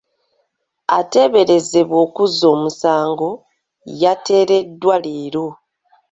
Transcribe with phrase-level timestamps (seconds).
[0.97, 3.29] Ateeberezebwa okuzza omusango,
[4.01, 5.45] yateereddwa leero.